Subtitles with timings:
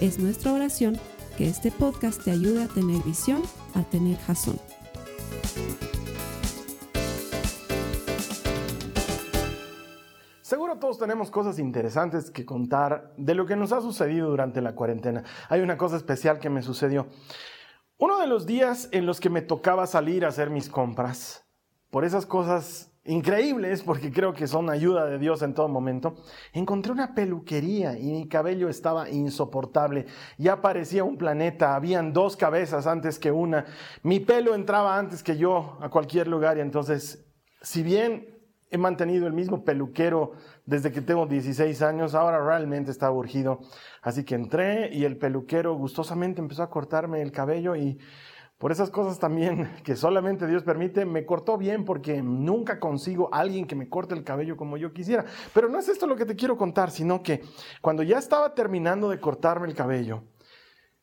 [0.00, 0.98] Es nuestra oración
[1.38, 3.40] que este podcast te ayude a tener visión,
[3.74, 4.60] a tener jazón.
[10.42, 14.74] Seguro todos tenemos cosas interesantes que contar de lo que nos ha sucedido durante la
[14.74, 15.24] cuarentena.
[15.48, 17.06] Hay una cosa especial que me sucedió.
[17.96, 21.48] Uno de los días en los que me tocaba salir a hacer mis compras,
[21.90, 26.16] por esas cosas increíbles, porque creo que son ayuda de Dios en todo momento,
[26.52, 30.06] encontré una peluquería y mi cabello estaba insoportable.
[30.38, 33.64] Ya parecía un planeta, habían dos cabezas antes que una.
[34.02, 37.26] Mi pelo entraba antes que yo a cualquier lugar y entonces,
[37.62, 38.36] si bien
[38.70, 40.32] he mantenido el mismo peluquero
[40.64, 43.60] desde que tengo 16 años, ahora realmente estaba urgido.
[44.02, 47.98] Así que entré y el peluquero gustosamente empezó a cortarme el cabello y
[48.58, 53.66] por esas cosas también que solamente Dios permite, me cortó bien porque nunca consigo alguien
[53.66, 55.24] que me corte el cabello como yo quisiera.
[55.52, 57.42] Pero no es esto lo que te quiero contar, sino que
[57.80, 60.24] cuando ya estaba terminando de cortarme el cabello,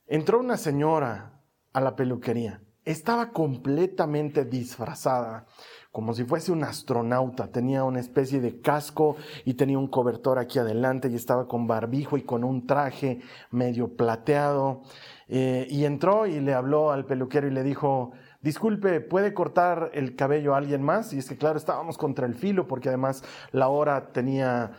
[0.08, 1.42] entró una señora
[1.74, 2.62] a la peluquería.
[2.86, 5.46] Estaba completamente disfrazada,
[5.94, 7.52] como si fuese un astronauta.
[7.52, 12.18] Tenía una especie de casco y tenía un cobertor aquí adelante y estaba con barbijo
[12.18, 14.82] y con un traje medio plateado.
[15.28, 20.16] Eh, y entró y le habló al peluquero y le dijo, disculpe, ¿puede cortar el
[20.16, 21.14] cabello a alguien más?
[21.14, 24.72] Y es que claro, estábamos contra el filo porque además la hora tenía,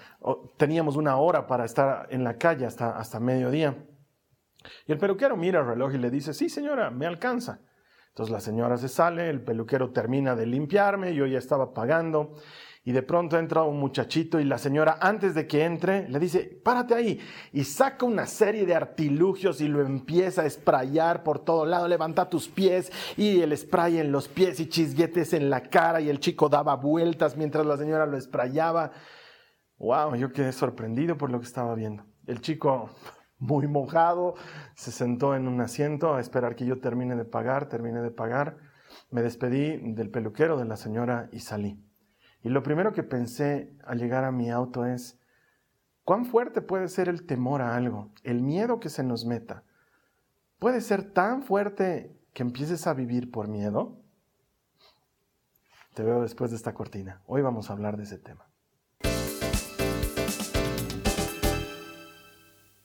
[0.56, 3.86] teníamos una hora para estar en la calle hasta, hasta mediodía.
[4.88, 7.60] Y el peluquero mira el reloj y le dice, sí señora, me alcanza.
[8.14, 12.36] Entonces la señora se sale, el peluquero termina de limpiarme, yo ya estaba pagando
[12.84, 16.60] y de pronto entra un muchachito y la señora antes de que entre le dice,
[16.62, 17.20] párate ahí
[17.52, 22.30] y saca una serie de artilugios y lo empieza a sprayar por todo lado, levanta
[22.30, 26.20] tus pies y el spray en los pies y chisguetes en la cara y el
[26.20, 28.92] chico daba vueltas mientras la señora lo sprayaba.
[29.78, 32.04] Wow, yo quedé sorprendido por lo que estaba viendo.
[32.28, 32.90] El chico
[33.38, 34.34] muy mojado
[34.74, 38.56] se sentó en un asiento a esperar que yo termine de pagar, termine de pagar.
[39.10, 41.82] Me despedí del peluquero de la señora y salí.
[42.42, 45.18] Y lo primero que pensé al llegar a mi auto es,
[46.04, 48.10] ¿cuán fuerte puede ser el temor a algo?
[48.22, 49.64] El miedo que se nos meta.
[50.58, 53.98] ¿Puede ser tan fuerte que empieces a vivir por miedo?
[55.94, 57.22] Te veo después de esta cortina.
[57.26, 58.46] Hoy vamos a hablar de ese tema.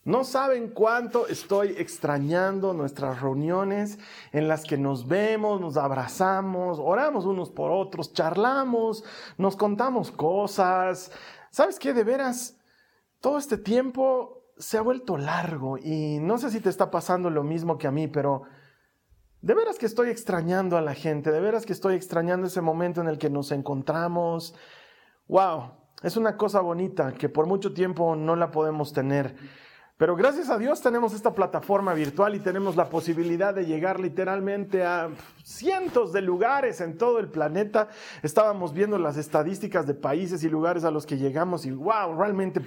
[0.09, 3.99] No saben cuánto estoy extrañando nuestras reuniones
[4.31, 9.03] en las que nos vemos, nos abrazamos, oramos unos por otros, charlamos,
[9.37, 11.11] nos contamos cosas.
[11.51, 11.93] ¿Sabes qué?
[11.93, 12.57] De veras,
[13.21, 17.43] todo este tiempo se ha vuelto largo y no sé si te está pasando lo
[17.43, 18.45] mismo que a mí, pero
[19.41, 22.99] de veras que estoy extrañando a la gente, de veras que estoy extrañando ese momento
[22.99, 24.55] en el que nos encontramos.
[25.27, 25.73] ¡Wow!
[26.01, 29.35] Es una cosa bonita que por mucho tiempo no la podemos tener.
[29.99, 34.85] Pero gracias a Dios tenemos esta plataforma virtual y tenemos la posibilidad de llegar literalmente
[34.85, 35.09] a
[35.43, 37.89] cientos de lugares en todo el planeta.
[38.23, 42.61] Estábamos viendo las estadísticas de países y lugares a los que llegamos y wow, realmente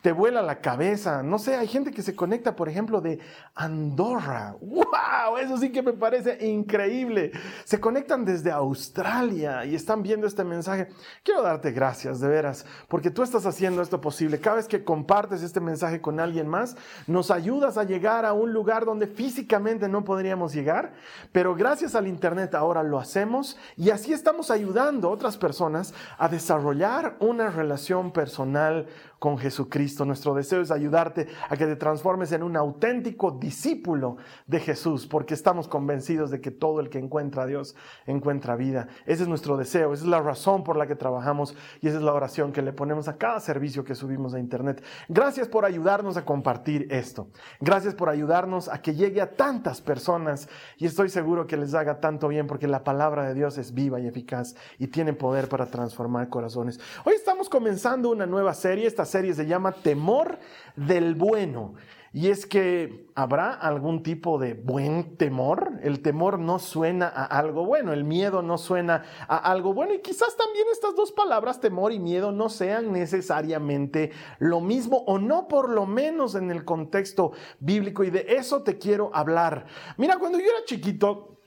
[0.00, 1.24] te vuela la cabeza.
[1.24, 3.18] No sé, hay gente que se conecta, por ejemplo, de
[3.56, 4.54] Andorra.
[4.60, 5.38] ¡Wow!
[5.40, 7.32] Eso sí que me parece increíble.
[7.64, 10.86] Se conectan desde Australia y están viendo este mensaje.
[11.24, 14.38] Quiero darte gracias, de veras, porque tú estás haciendo esto posible.
[14.38, 16.59] Cada vez que compartes este mensaje con alguien más,
[17.06, 20.92] nos ayudas a llegar a un lugar donde físicamente no podríamos llegar,
[21.32, 26.28] pero gracias al Internet ahora lo hacemos y así estamos ayudando a otras personas a
[26.28, 28.86] desarrollar una relación personal
[29.20, 30.04] con Jesucristo.
[30.04, 35.34] Nuestro deseo es ayudarte a que te transformes en un auténtico discípulo de Jesús, porque
[35.34, 37.76] estamos convencidos de que todo el que encuentra a Dios
[38.06, 38.88] encuentra vida.
[39.06, 42.02] Ese es nuestro deseo, esa es la razón por la que trabajamos y esa es
[42.02, 44.82] la oración que le ponemos a cada servicio que subimos a Internet.
[45.08, 47.28] Gracias por ayudarnos a compartir esto.
[47.60, 52.00] Gracias por ayudarnos a que llegue a tantas personas y estoy seguro que les haga
[52.00, 55.66] tanto bien porque la palabra de Dios es viva y eficaz y tiene poder para
[55.66, 56.80] transformar corazones.
[57.04, 58.86] Hoy estamos comenzando una nueva serie.
[59.10, 60.38] Serie se llama Temor
[60.76, 61.74] del Bueno.
[62.12, 65.78] Y es que habrá algún tipo de buen temor.
[65.82, 69.94] El temor no suena a algo bueno, el miedo no suena a algo bueno.
[69.94, 74.10] Y quizás también estas dos palabras, temor y miedo, no sean necesariamente
[74.40, 77.30] lo mismo o no por lo menos en el contexto
[77.60, 78.02] bíblico.
[78.02, 79.66] Y de eso te quiero hablar.
[79.96, 81.38] Mira, cuando yo era chiquito,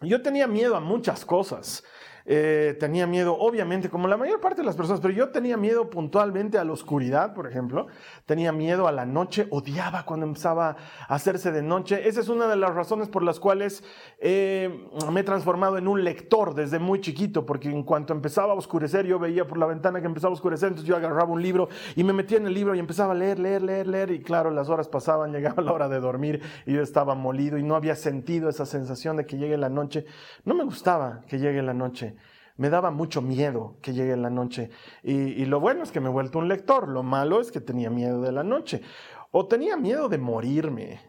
[0.00, 1.84] yo tenía miedo a muchas cosas.
[2.30, 5.88] Eh, tenía miedo, obviamente, como la mayor parte de las personas, pero yo tenía miedo
[5.88, 7.86] puntualmente a la oscuridad, por ejemplo.
[8.26, 10.76] Tenía miedo a la noche, odiaba cuando empezaba
[11.08, 12.06] a hacerse de noche.
[12.06, 13.82] Esa es una de las razones por las cuales
[14.18, 18.56] eh, me he transformado en un lector desde muy chiquito, porque en cuanto empezaba a
[18.56, 21.70] oscurecer, yo veía por la ventana que empezaba a oscurecer, entonces yo agarraba un libro
[21.96, 24.10] y me metía en el libro y empezaba a leer, leer, leer, leer.
[24.10, 27.62] Y claro, las horas pasaban, llegaba la hora de dormir y yo estaba molido y
[27.62, 30.04] no había sentido esa sensación de que llegue la noche.
[30.44, 32.17] No me gustaba que llegue la noche
[32.58, 34.70] me daba mucho miedo que llegue la noche.
[35.02, 37.88] Y, lo bueno es que me he vuelto un lector, lo malo es que tenía
[37.88, 38.82] miedo de la noche.
[39.30, 41.00] O tenía miedo de morirme.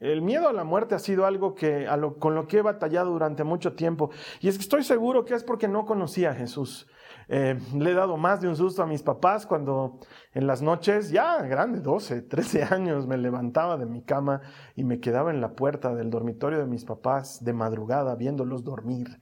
[0.00, 1.86] El miedo a la muerte ha sido algo que,
[2.18, 4.10] con lo que he batallado durante mucho tiempo.
[4.40, 6.88] Y es que estoy seguro que es porque no conocía a Jesús.
[7.28, 9.98] Eh, le he dado más de un susto a mis papás cuando
[10.32, 14.40] en las noches, ya grande, 12, 13 años, me levantaba de mi cama
[14.74, 19.20] y me quedaba en la puerta del dormitorio de mis papás de madrugada viéndolos dormir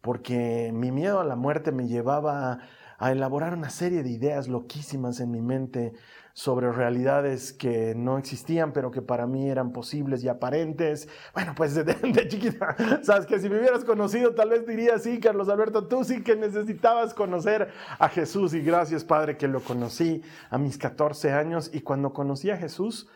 [0.00, 2.58] porque mi miedo a la muerte me llevaba
[2.98, 5.92] a, elaborar una serie de ideas loquísimas en mi mente
[6.32, 11.08] sobre realidades que no existían, pero que para mí eran posibles y aparentes.
[11.34, 15.48] Bueno, pues de, chiquita, sabes que si me hubieras conocido, tal vez diría, sí, Carlos
[15.48, 20.58] Alberto, tú sí que necesitabas conocer a Jesús y gracias, Padre, que lo conocí a
[20.58, 23.08] mis 14 años y cuando conocí a Jesús,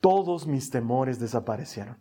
[0.00, 1.96] todos mis temores desaparecieron.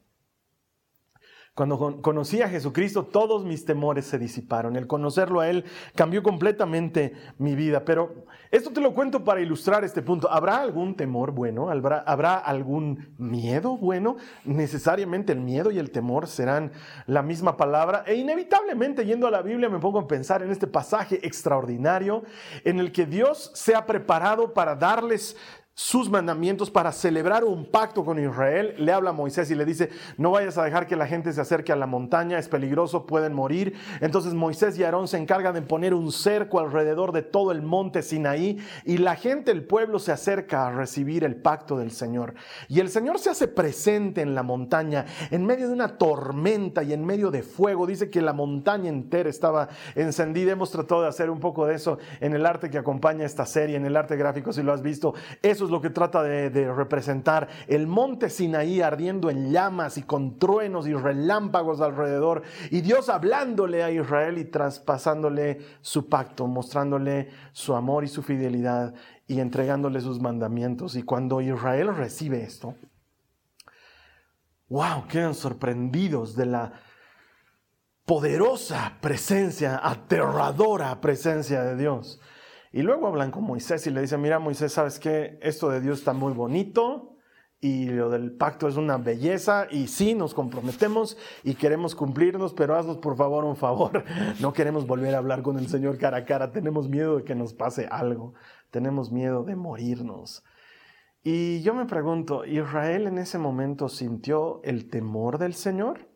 [1.53, 4.77] Cuando conocí a Jesucristo, todos mis temores se disiparon.
[4.77, 5.65] El conocerlo a Él
[5.95, 7.83] cambió completamente mi vida.
[7.83, 10.31] Pero esto te lo cuento para ilustrar este punto.
[10.31, 11.69] ¿Habrá algún temor bueno?
[11.69, 14.15] ¿Habrá, ¿Habrá algún miedo bueno?
[14.45, 16.71] Necesariamente el miedo y el temor serán
[17.05, 18.05] la misma palabra.
[18.07, 22.23] E inevitablemente, yendo a la Biblia, me pongo a pensar en este pasaje extraordinario
[22.63, 25.35] en el que Dios se ha preparado para darles
[25.73, 28.75] sus mandamientos para celebrar un pacto con Israel.
[28.77, 31.39] Le habla a Moisés y le dice, no vayas a dejar que la gente se
[31.39, 33.75] acerque a la montaña, es peligroso, pueden morir.
[34.01, 38.01] Entonces Moisés y Aarón se encargan de poner un cerco alrededor de todo el monte
[38.01, 42.33] Sinaí y la gente, el pueblo se acerca a recibir el pacto del Señor.
[42.67, 46.91] Y el Señor se hace presente en la montaña, en medio de una tormenta y
[46.91, 47.87] en medio de fuego.
[47.87, 50.51] Dice que la montaña entera estaba encendida.
[50.51, 53.77] Hemos tratado de hacer un poco de eso en el arte que acompaña esta serie,
[53.77, 55.13] en el arte gráfico, si lo has visto.
[55.65, 57.47] Es lo que trata de, representar.
[57.67, 62.43] El monte Sinaí ardiendo en llamas y con truenos y relámpagos alrededor.
[62.69, 68.93] Y Dios hablándole a Israel y traspasándole su pacto, mostrándole su amor y su fidelidad
[69.27, 70.95] y entregándole sus mandamientos.
[70.95, 72.75] Y cuando Israel recibe esto,
[74.69, 76.73] wow, quedan sorprendidos de la
[78.05, 82.19] poderosa presencia, aterradora presencia de Dios.
[82.71, 85.37] Y luego hablan con Moisés y le dicen, mira Moisés, ¿sabes qué?
[85.41, 87.17] Esto de Dios está muy bonito
[87.59, 92.75] y lo del pacto es una belleza y sí, nos comprometemos y queremos cumplirnos, pero
[92.75, 94.03] haznos por favor un favor.
[94.39, 97.35] No queremos volver a hablar con el Señor cara a cara, tenemos miedo de que
[97.35, 98.33] nos pase algo,
[98.71, 100.43] tenemos miedo de morirnos.
[101.23, 106.09] Y yo me pregunto, ¿Israel en ese momento sintió el temor del Señor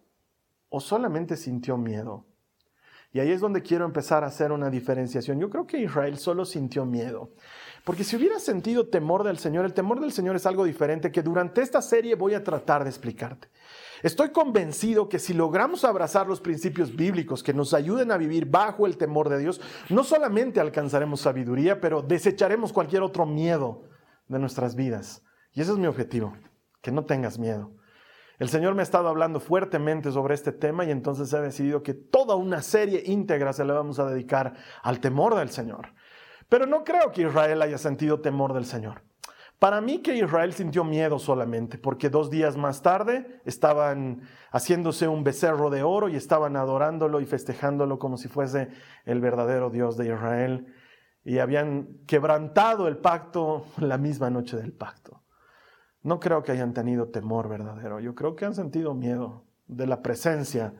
[0.69, 2.25] o solamente sintió miedo?
[3.15, 5.39] Y ahí es donde quiero empezar a hacer una diferenciación.
[5.39, 7.29] Yo creo que Israel solo sintió miedo.
[7.85, 11.23] Porque si hubiera sentido temor del Señor, el temor del Señor es algo diferente que
[11.23, 13.47] durante esta serie voy a tratar de explicarte.
[14.03, 18.85] Estoy convencido que si logramos abrazar los principios bíblicos que nos ayuden a vivir bajo
[18.85, 23.83] el temor de Dios, no solamente alcanzaremos sabiduría, pero desecharemos cualquier otro miedo
[24.27, 25.23] de nuestras vidas.
[25.53, 26.35] Y ese es mi objetivo,
[26.81, 27.71] que no tengas miedo.
[28.37, 31.93] El Señor me ha estado hablando fuertemente sobre este tema y entonces he decidido que
[31.93, 35.93] toda una serie íntegra se le vamos a dedicar al temor del Señor.
[36.49, 39.03] Pero no creo que Israel haya sentido temor del Señor.
[39.57, 45.23] Para mí que Israel sintió miedo solamente, porque dos días más tarde estaban haciéndose un
[45.23, 48.67] becerro de oro y estaban adorándolo y festejándolo como si fuese
[49.05, 50.73] el verdadero Dios de Israel
[51.23, 55.24] y habían quebrantado el pacto la misma noche del pacto.
[56.05, 60.03] No creo que hayan tenido temor verdadero, yo creo que han sentido miedo de la
[60.03, 60.75] presencia,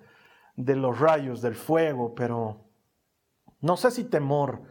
[0.56, 2.70] de los rayos, del fuego, pero
[3.60, 4.62] no sé si temor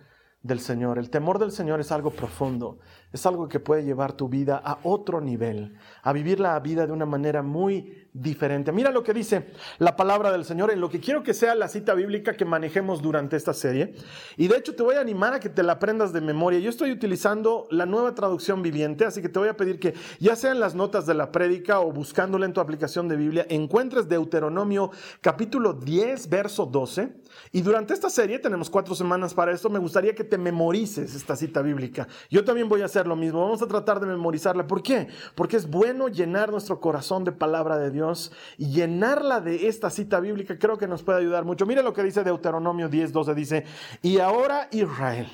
[0.43, 1.01] del Señor.
[1.01, 2.79] El temor del Señor es algo profundo,
[3.15, 6.93] es algo que puede llevar tu vida a otro nivel, a vivir la vida de
[6.93, 8.73] una manera muy diferente.
[8.73, 11.69] Mira lo que dice la palabra del Señor en lo que quiero que sea la
[11.69, 13.95] cita bíblica que manejemos durante esta serie.
[14.37, 16.59] Y de hecho te voy a animar a que te la aprendas de memoria.
[16.59, 20.35] Yo estoy utilizando la nueva traducción viviente, así que te voy a pedir que ya
[20.35, 24.91] sean las notas de la prédica o buscándola en tu aplicación de Biblia, encuentres Deuteronomio
[25.21, 27.15] capítulo 10, verso 12.
[27.53, 31.37] Y durante esta serie, tenemos cuatro semanas para esto, me gustaría que te memorices esta
[31.37, 32.09] cita bíblica.
[32.29, 34.67] Yo también voy a hacer lo mismo, vamos a tratar de memorizarla.
[34.67, 35.09] ¿Por qué?
[35.35, 40.21] Porque es bueno llenar nuestro corazón de palabra de Dios y llenarla de esta cita
[40.21, 41.67] bíblica creo que nos puede ayudar mucho.
[41.67, 43.65] Mira lo que dice Deuteronomio 10, 12, dice,
[44.03, 45.29] y ahora Israel,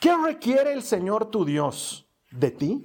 [0.00, 2.84] ¿qué requiere el Señor tu Dios de ti?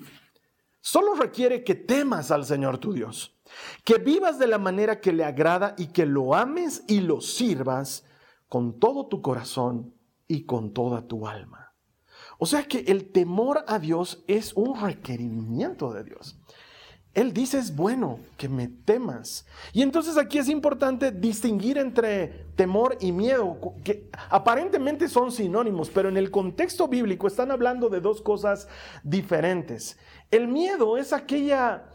[0.82, 3.38] Solo requiere que temas al Señor tu Dios,
[3.86, 8.06] que vivas de la manera que le agrada y que lo ames y lo sirvas
[8.50, 9.94] con todo tu corazón
[10.28, 11.63] y con toda tu alma.
[12.44, 16.38] O sea que el temor a Dios es un requerimiento de Dios.
[17.14, 19.46] Él dice es bueno que me temas.
[19.72, 26.10] Y entonces aquí es importante distinguir entre temor y miedo, que aparentemente son sinónimos, pero
[26.10, 28.68] en el contexto bíblico están hablando de dos cosas
[29.04, 29.98] diferentes.
[30.30, 31.86] El miedo es aquella,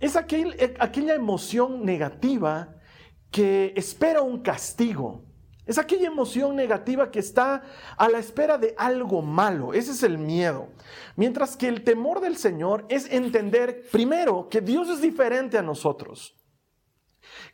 [0.00, 2.74] es aquella emoción negativa
[3.30, 5.24] que espera un castigo.
[5.66, 7.62] Es aquella emoción negativa que está
[7.96, 9.72] a la espera de algo malo.
[9.72, 10.68] Ese es el miedo.
[11.16, 16.36] Mientras que el temor del Señor es entender, primero, que Dios es diferente a nosotros.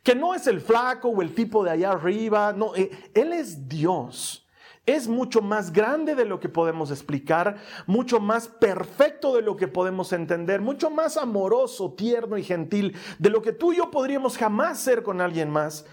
[0.03, 2.51] Que no es el flaco o el tipo de allá arriba.
[2.51, 4.45] No, eh, Él es Dios.
[4.85, 9.67] Es mucho más grande de lo que podemos explicar, mucho más perfecto de lo que
[9.67, 14.37] podemos entender, mucho más amoroso, tierno y gentil de lo que tú y yo podríamos
[14.39, 15.85] jamás ser con alguien más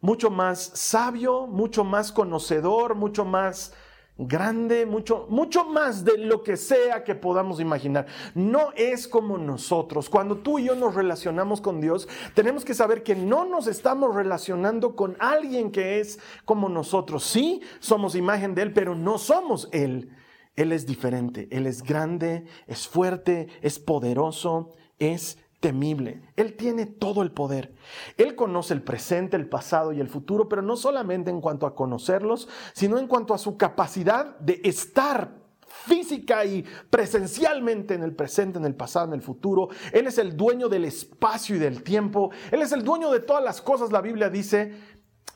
[0.00, 3.72] mucho más sabio, mucho más conocedor, mucho más
[4.16, 8.06] grande, mucho, mucho más de lo que sea que podamos imaginar.
[8.34, 10.10] No es como nosotros.
[10.10, 14.14] Cuando tú y yo nos relacionamos con Dios, tenemos que saber que no nos estamos
[14.14, 17.24] relacionando con alguien que es como nosotros.
[17.24, 20.10] Sí, somos imagen de Él, pero no somos Él.
[20.56, 26.22] Él es diferente, Él es grande, es fuerte, es poderoso, es temible.
[26.36, 27.74] Él tiene todo el poder.
[28.16, 31.74] Él conoce el presente, el pasado y el futuro, pero no solamente en cuanto a
[31.74, 38.58] conocerlos, sino en cuanto a su capacidad de estar física y presencialmente en el presente,
[38.58, 39.68] en el pasado, en el futuro.
[39.92, 42.30] Él es el dueño del espacio y del tiempo.
[42.50, 43.92] Él es el dueño de todas las cosas.
[43.92, 44.74] La Biblia dice,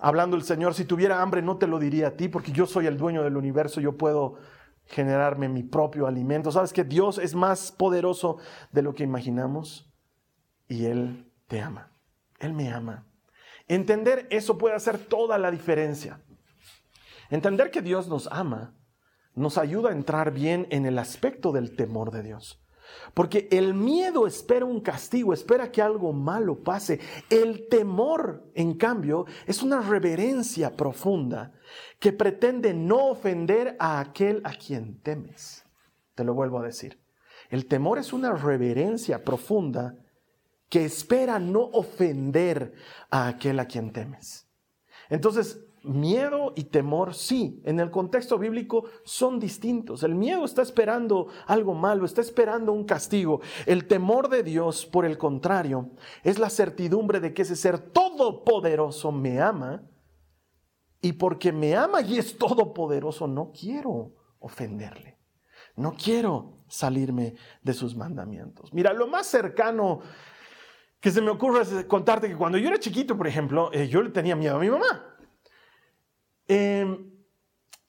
[0.00, 2.86] hablando el Señor, si tuviera hambre no te lo diría a ti, porque yo soy
[2.86, 4.36] el dueño del universo, yo puedo
[4.86, 6.50] generarme mi propio alimento.
[6.50, 8.38] ¿Sabes que Dios es más poderoso
[8.72, 9.93] de lo que imaginamos?
[10.68, 11.92] Y Él te ama.
[12.38, 13.06] Él me ama.
[13.68, 16.20] Entender eso puede hacer toda la diferencia.
[17.30, 18.74] Entender que Dios nos ama
[19.34, 22.60] nos ayuda a entrar bien en el aspecto del temor de Dios.
[23.14, 27.00] Porque el miedo espera un castigo, espera que algo malo pase.
[27.30, 31.52] El temor, en cambio, es una reverencia profunda
[31.98, 35.64] que pretende no ofender a aquel a quien temes.
[36.14, 37.00] Te lo vuelvo a decir.
[37.48, 39.96] El temor es una reverencia profunda
[40.74, 42.74] que espera no ofender
[43.08, 44.48] a aquel a quien temes.
[45.08, 50.02] Entonces, miedo y temor, sí, en el contexto bíblico son distintos.
[50.02, 53.40] El miedo está esperando algo malo, está esperando un castigo.
[53.66, 55.90] El temor de Dios, por el contrario,
[56.24, 59.88] es la certidumbre de que ese ser todopoderoso me ama.
[61.00, 65.20] Y porque me ama y es todopoderoso, no quiero ofenderle.
[65.76, 68.74] No quiero salirme de sus mandamientos.
[68.74, 70.00] Mira, lo más cercano
[71.04, 74.08] que se me ocurre contarte que cuando yo era chiquito, por ejemplo, eh, yo le
[74.08, 75.04] tenía miedo a mi mamá.
[76.48, 77.10] Em,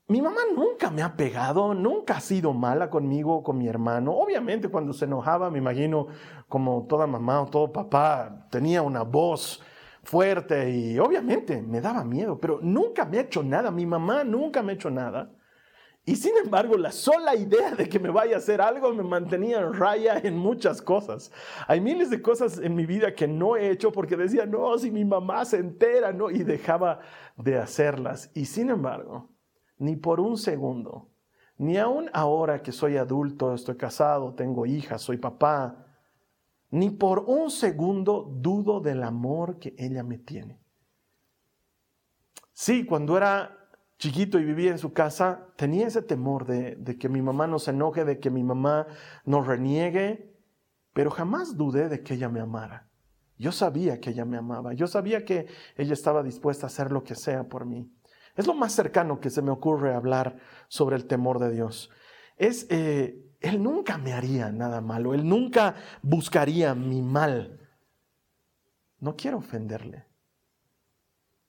[0.10, 4.12] mi mamá nunca me ha pegado, nunca ha sido mala conmigo, con mi hermano.
[4.12, 6.08] Obviamente cuando se enojaba, me imagino
[6.50, 9.64] como toda mamá o todo papá, tenía una voz
[10.04, 13.72] fuerte y obviamente me daba miedo, pero nunca me ha hecho nada.
[13.72, 15.32] Mi mamá nunca me ha hecho nada.
[16.08, 19.60] Y sin embargo, la sola idea de que me vaya a hacer algo me mantenía
[19.60, 21.32] en raya en muchas cosas.
[21.68, 24.92] Hay miles de cosas en mi vida que no he hecho porque decía, no, si
[24.92, 27.00] mi mamá se entera, no, y dejaba
[27.38, 28.30] de hacerlas.
[28.36, 29.30] Y sin embargo,
[29.80, 31.10] ni por un segundo,
[31.58, 35.88] ni aún ahora que soy adulto, estoy casado, tengo hijas, soy papá,
[36.70, 40.60] ni por un segundo dudo del amor que ella me tiene.
[42.54, 43.65] Sí, cuando era
[43.98, 47.72] chiquito y vivía en su casa, tenía ese temor de, que mi mamá no se
[47.72, 48.88] enoje, de que mi mamá
[49.24, 50.34] no reniegue,
[50.94, 52.90] pero jamás dudé de que ella me amara.
[53.38, 57.04] Yo sabía que ella me amaba, yo sabía que ella estaba dispuesta a hacer lo
[57.04, 57.92] que sea por mí.
[58.36, 61.90] Es lo más cercano que se me ocurre hablar sobre el temor de Dios.
[62.38, 67.60] Es, eh, Él nunca me haría nada malo, Él nunca buscaría mi mal.
[69.00, 70.06] No quiero ofenderle.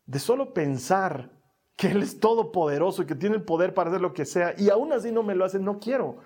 [0.07, 1.36] De solo pensar
[1.77, 4.71] que Él es todopoderoso y que tiene el poder para hacer lo que sea, y
[4.71, 6.17] aún así no me lo hace, no quiero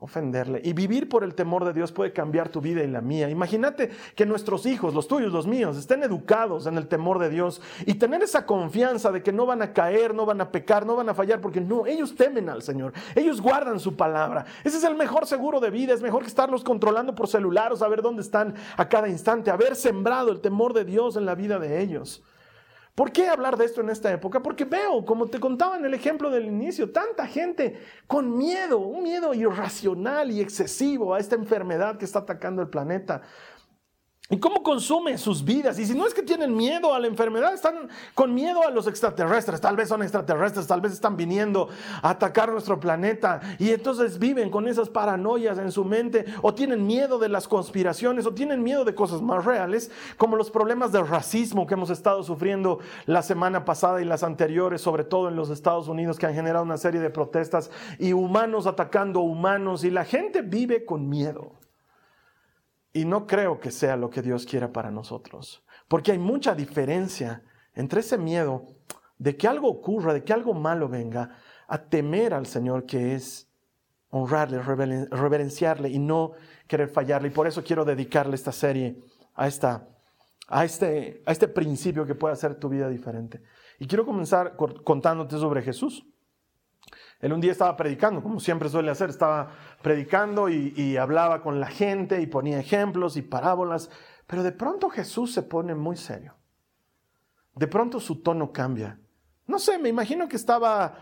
[0.00, 0.60] ofenderle.
[0.64, 3.28] Y vivir por el temor de Dios puede cambiar tu vida y la mía.
[3.30, 7.60] Imagínate que nuestros hijos, los tuyos, los míos, estén educados en el temor de Dios
[7.84, 10.94] y tener esa confianza de que no van a caer, no van a pecar, no
[10.94, 14.46] van a fallar, porque no, ellos temen al Señor, ellos guardan su palabra.
[14.62, 17.76] Ese es el mejor seguro de vida, es mejor que estarlos controlando por celular o
[17.76, 21.58] saber dónde están a cada instante, haber sembrado el temor de Dios en la vida
[21.58, 22.22] de ellos.
[22.98, 24.42] ¿Por qué hablar de esto en esta época?
[24.42, 27.78] Porque veo, como te contaba en el ejemplo del inicio, tanta gente
[28.08, 33.22] con miedo, un miedo irracional y excesivo a esta enfermedad que está atacando el planeta.
[34.30, 35.78] ¿Y cómo consume sus vidas?
[35.78, 38.86] Y si no es que tienen miedo a la enfermedad, están con miedo a los
[38.86, 39.58] extraterrestres.
[39.58, 41.70] Tal vez son extraterrestres, tal vez están viniendo
[42.02, 43.40] a atacar nuestro planeta.
[43.58, 46.26] Y entonces viven con esas paranoias en su mente.
[46.42, 48.26] O tienen miedo de las conspiraciones.
[48.26, 49.90] O tienen miedo de cosas más reales.
[50.18, 54.82] Como los problemas de racismo que hemos estado sufriendo la semana pasada y las anteriores.
[54.82, 57.70] Sobre todo en los Estados Unidos que han generado una serie de protestas.
[57.98, 59.84] Y humanos atacando humanos.
[59.84, 61.57] Y la gente vive con miedo.
[62.98, 67.44] Y no creo que sea lo que Dios quiera para nosotros, porque hay mucha diferencia
[67.74, 68.66] entre ese miedo
[69.18, 71.30] de que algo ocurra, de que algo malo venga,
[71.68, 73.48] a temer al Señor que es
[74.10, 76.32] honrarle, reverenciarle y no
[76.66, 77.28] querer fallarle.
[77.28, 78.98] Y por eso quiero dedicarle esta serie
[79.36, 79.86] a, esta,
[80.48, 83.40] a, este, a este principio que puede hacer tu vida diferente.
[83.78, 86.04] Y quiero comenzar contándote sobre Jesús.
[87.20, 89.50] Él un día estaba predicando, como siempre suele hacer, estaba
[89.82, 93.90] predicando y, hablaba con la gente y ponía ejemplos y parábolas,
[94.26, 96.34] pero de pronto Jesús se pone muy serio.
[97.54, 99.00] De pronto su tono cambia.
[99.46, 100.94] No sé, me imagino que estaba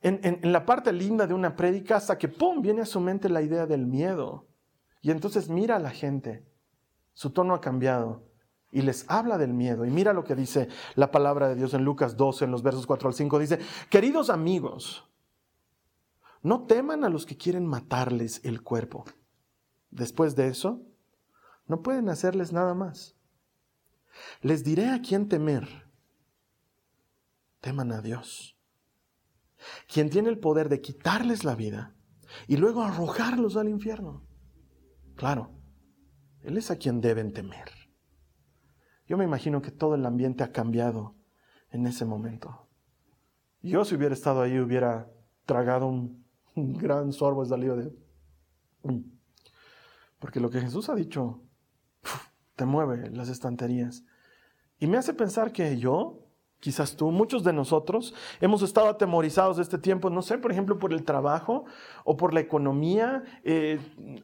[0.00, 3.42] en, la parte linda de una prédica hasta que, ¡pum!, viene a su mente la
[3.42, 4.48] idea del miedo.
[5.02, 6.44] Y entonces mira a la gente,
[7.12, 8.24] su tono ha cambiado
[8.72, 9.84] y les habla del miedo.
[9.84, 12.86] Y mira lo que dice la palabra de Dios en Lucas 12, en los versos
[12.86, 13.38] 4 al 5.
[13.38, 13.58] Dice,
[13.88, 15.09] queridos amigos,
[16.42, 19.04] no teman a los que quieren matarles el cuerpo.
[19.90, 20.82] Después de eso,
[21.66, 23.16] no pueden hacerles nada más.
[24.40, 25.88] Les diré a quién temer.
[27.60, 28.56] Teman a Dios,
[29.86, 31.94] quien tiene el poder de quitarles la vida
[32.46, 34.26] y luego arrojarlos al infierno.
[35.16, 35.50] Claro,
[36.42, 37.70] Él es a quien deben temer.
[39.06, 41.16] Yo me imagino que todo el ambiente ha cambiado
[41.70, 42.68] en ese momento.
[43.60, 45.10] Yo si hubiera estado ahí hubiera
[45.44, 47.92] tragado un un gran sorbo salido de...
[50.18, 51.42] Porque lo que Jesús ha dicho
[52.56, 54.04] te mueve las estanterías.
[54.78, 56.29] Y me hace pensar que yo
[56.60, 60.92] quizás tú, muchos de nosotros, hemos estado atemorizados este tiempo, no sé, por ejemplo, por
[60.92, 61.64] el trabajo
[62.04, 63.24] o por la economía.
[63.44, 63.80] Eh,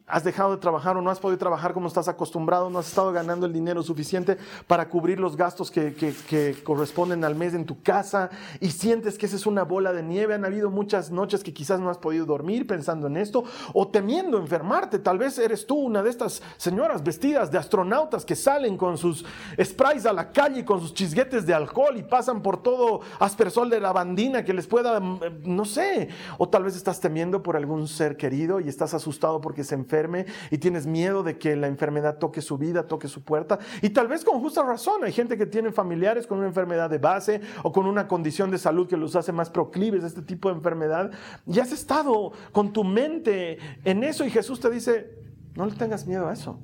[0.07, 3.11] has dejado de trabajar o no has podido trabajar como estás acostumbrado, no has estado
[3.11, 7.83] ganando el dinero suficiente para cubrir los gastos que, que, corresponden al mes en tu
[7.83, 10.35] casa y sientes que esa es una bola de nieve.
[10.35, 14.39] Han habido muchas noches que quizás no has podido dormir pensando en esto o temiendo
[14.39, 14.99] enfermarte.
[14.99, 19.25] Tal vez eres tú una de estas señoras vestidas de astronautas que salen con sus
[19.63, 23.81] sprays a la calle, con sus chisguetes de alcohol y pasan por todo aspersol de
[23.81, 26.09] la bandina que les pueda, mm, no sé,
[26.39, 30.27] o tal vez estás temiendo por algún ser querido y estás asustado porque se enferme
[30.51, 33.59] y tienes miedo de que la enfermedad toque su vida, toque su puerta.
[33.83, 36.99] Y tal vez con justa razón, hay gente que tiene familiares con una enfermedad de
[36.99, 40.49] base o con una condición de salud que los hace más proclives a este tipo
[40.49, 41.11] de enfermedad.
[41.47, 45.17] Y has estado con tu mente en eso y Jesús te dice,
[45.55, 46.59] no le tengas miedo a eso.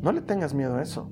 [0.00, 1.10] No le tengas miedo a eso.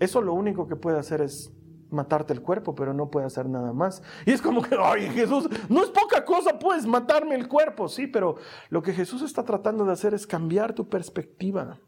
[0.00, 1.52] Eso lo único que puede hacer es
[1.90, 4.02] matarte el cuerpo, pero no puede hacer nada más.
[4.24, 8.06] Y es como que, ay Jesús, no es poca cosa, puedes matarme el cuerpo, sí,
[8.06, 8.36] pero
[8.70, 11.78] lo que Jesús está tratando de hacer es cambiar tu perspectiva.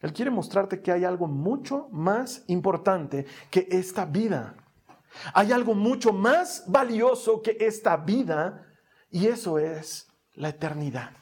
[0.00, 4.56] Él quiere mostrarte que hay algo mucho más importante que esta vida.
[5.34, 8.66] Hay algo mucho más valioso que esta vida
[9.10, 11.21] y eso es la eternidad.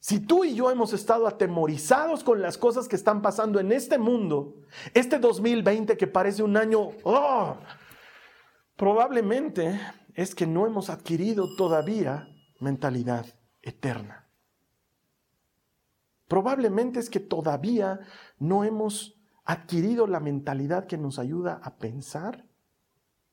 [0.00, 3.98] Si tú y yo hemos estado atemorizados con las cosas que están pasando en este
[3.98, 4.56] mundo,
[4.94, 7.58] este 2020 que parece un año, oh,
[8.76, 9.78] probablemente
[10.14, 13.26] es que no hemos adquirido todavía mentalidad
[13.60, 14.26] eterna.
[16.28, 18.00] Probablemente es que todavía
[18.38, 22.46] no hemos adquirido la mentalidad que nos ayuda a pensar,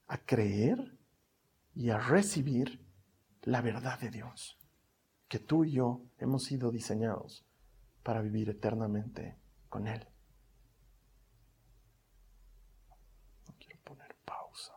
[0.08, 0.98] a creer
[1.74, 2.86] y a recibir
[3.44, 4.57] la verdad de Dios
[5.28, 7.46] que tú y yo hemos sido diseñados
[8.04, 9.38] para vivir eternamente
[9.70, 10.08] con Él.
[13.48, 14.74] No quiero poner pausa.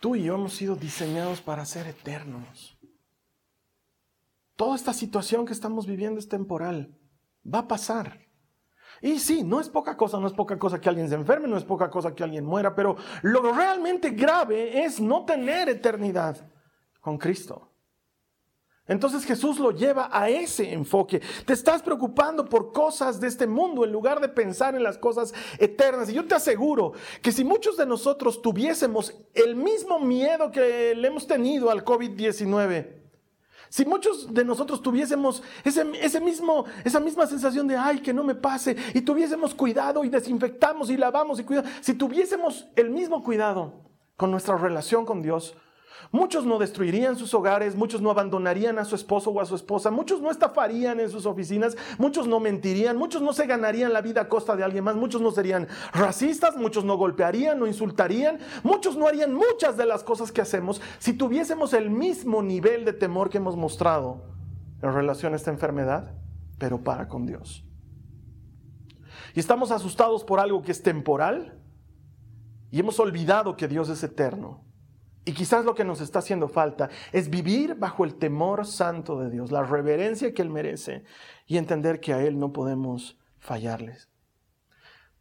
[0.00, 2.78] Tú y yo hemos sido diseñados para ser eternos.
[4.56, 6.98] Toda esta situación que estamos viviendo es temporal.
[7.46, 8.26] Va a pasar.
[9.02, 11.56] Y sí, no es poca cosa, no es poca cosa que alguien se enferme, no
[11.56, 16.50] es poca cosa que alguien muera, pero lo realmente grave es no tener eternidad
[17.00, 17.75] con Cristo.
[18.88, 21.20] Entonces Jesús lo lleva a ese enfoque.
[21.44, 25.34] Te estás preocupando por cosas de este mundo en lugar de pensar en las cosas
[25.58, 26.08] eternas.
[26.08, 31.08] Y yo te aseguro que si muchos de nosotros tuviésemos el mismo miedo que le
[31.08, 32.96] hemos tenido al COVID-19,
[33.68, 38.22] si muchos de nosotros tuviésemos ese, ese, mismo, esa misma sensación de, ay, que no
[38.22, 43.24] me pase, y tuviésemos cuidado y desinfectamos y lavamos y cuidamos, si tuviésemos el mismo
[43.24, 43.72] cuidado
[44.16, 45.56] con nuestra relación con Dios,
[46.12, 49.90] Muchos no destruirían sus hogares, muchos no abandonarían a su esposo o a su esposa,
[49.90, 54.22] muchos no estafarían en sus oficinas, muchos no mentirían, muchos no se ganarían la vida
[54.22, 58.96] a costa de alguien más, muchos no serían racistas, muchos no golpearían, no insultarían, muchos
[58.96, 63.30] no harían muchas de las cosas que hacemos si tuviésemos el mismo nivel de temor
[63.30, 64.22] que hemos mostrado
[64.82, 66.12] en relación a esta enfermedad,
[66.58, 67.64] pero para con Dios.
[69.34, 71.58] Y estamos asustados por algo que es temporal
[72.70, 74.65] y hemos olvidado que Dios es eterno.
[75.28, 79.28] Y quizás lo que nos está haciendo falta es vivir bajo el temor santo de
[79.28, 81.02] Dios, la reverencia que Él merece
[81.46, 84.08] y entender que a Él no podemos fallarles.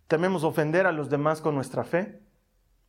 [0.08, 2.22] Tememos ofender a los demás con nuestra fe,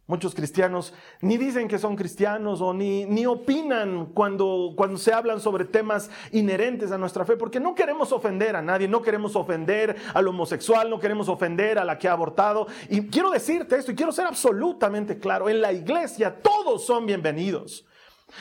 [0.08, 6.10] Muchos cristianos ni dicen que son cristianos o ni, opinan cuando, se hablan sobre temas
[6.30, 10.88] inherentes a nuestra fe, porque no queremos ofender a nadie, no queremos ofender al homosexual,
[10.88, 12.68] no queremos ofender a la que ha abortado.
[12.88, 17.84] Y quiero decirte esto y quiero ser absolutamente claro, en la iglesia todos son bienvenidos.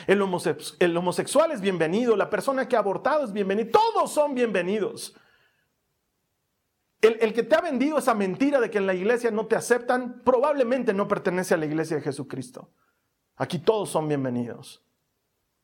[0.06, 5.16] El, homosexual es bienvenido, la persona que ha abortado es bienvenido, todos son bienvenidos.
[7.02, 10.22] El, que te ha vendido esa mentira de que en la iglesia no te aceptan,
[10.24, 12.70] probablemente no pertenece a la iglesia de Jesucristo.
[13.36, 14.82] Aquí todos son bienvenidos.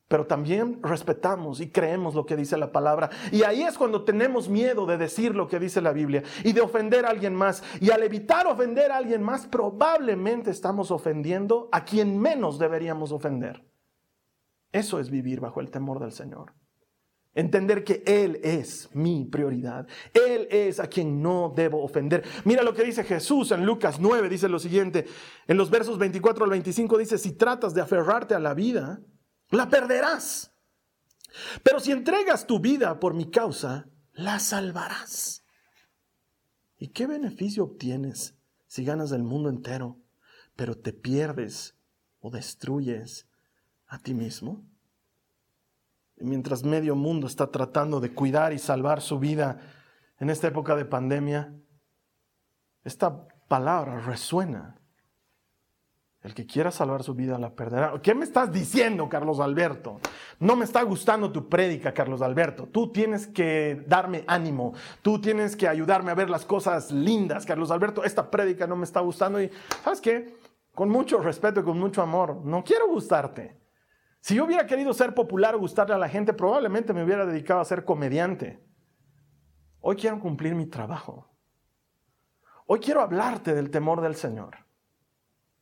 [0.09, 3.09] Pero también respetamos y creemos lo que dice la palabra.
[3.31, 6.61] Y ahí es cuando tenemos miedo de decir lo que dice la Biblia y de
[6.61, 7.65] ofender a alguien más.
[7.81, 13.65] Y al evitar ofender a alguien más, probablemente estamos ofendiendo a quien menos deberíamos ofender.
[14.71, 16.53] Eso es vivir bajo el temor del Señor.
[17.35, 19.87] Entender que Él es mi prioridad.
[20.13, 22.25] Él es a quien no debo ofender.
[22.45, 25.07] Mira lo que dice Jesús en Lucas 9, dice lo siguiente.
[25.47, 29.01] En los versos 24 al 25 dice, si tratas de aferrarte a la vida,
[29.51, 30.53] la perderás.
[31.63, 35.43] Pero si entregas tu vida por mi causa, la salvarás.
[36.77, 38.35] ¿Y qué beneficio obtienes
[38.67, 39.99] si ganas el mundo entero,
[40.55, 41.77] pero te pierdes
[42.21, 43.27] o destruyes
[43.87, 44.67] a ti mismo?
[46.23, 49.59] Mientras medio mundo está tratando de cuidar y salvar su vida
[50.19, 51.55] en esta época de pandemia,
[52.85, 54.79] esta palabra resuena.
[56.23, 58.01] El que quiera salvar su vida la perderá.
[58.01, 59.99] ¿Qué me estás diciendo, Carlos Alberto?
[60.39, 62.69] No me está gustando tu prédica, Carlos Alberto.
[62.69, 64.73] Tú tienes que darme ánimo.
[65.03, 68.05] Tú tienes que ayudarme a ver las cosas lindas, Carlos Alberto.
[68.05, 69.51] Esta prédica no me está gustando y,
[69.83, 70.37] ¿sabes qué?
[70.73, 73.62] Con mucho respeto y con mucho amor, no quiero gustarte.
[74.23, 77.61] Si yo hubiera querido ser popular o gustarle a la gente, probablemente me hubiera dedicado
[77.61, 78.65] a ser comediante.
[79.81, 81.29] Hoy quiero cumplir mi trabajo.
[82.67, 84.59] Hoy quiero hablarte del temor del Señor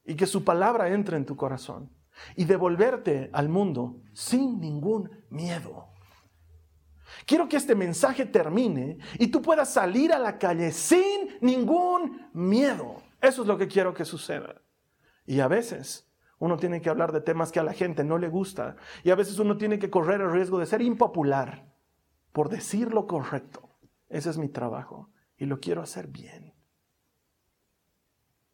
[0.05, 1.91] y que su palabra entre en tu corazón
[2.37, 5.89] y devolverte al mundo sin ningún miedo.
[7.25, 13.03] Quiero que este mensaje termine y tú puedas salir a la calle sin ningún miedo.
[13.23, 14.61] Eso es lo que quiero que suceda.
[15.25, 16.10] Y a veces
[16.41, 18.77] uno tiene que hablar de temas que a la gente no le gusta.
[19.05, 21.71] Y a veces uno tiene que correr el riesgo de ser impopular
[22.33, 23.77] por decir lo correcto.
[24.09, 26.55] Ese es mi trabajo y lo quiero hacer bien.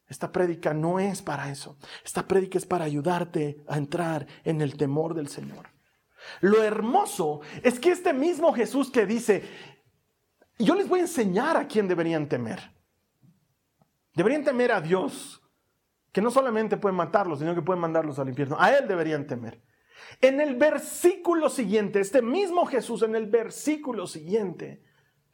[0.05, 1.77] Esta prédica no es para eso.
[2.03, 5.69] Esta prédica es para ayudarte a entrar en el temor del Señor.
[6.41, 9.43] Lo hermoso es que este mismo Jesús que dice,
[10.59, 12.73] yo les voy a enseñar a quién deberían temer.
[14.13, 15.41] Deberían temer a Dios
[16.17, 18.57] que no solamente pueden matarlos, sino que pueden mandarlos al infierno.
[18.59, 19.61] A Él deberían temer.
[20.19, 24.83] En el versículo siguiente, este mismo Jesús en el versículo siguiente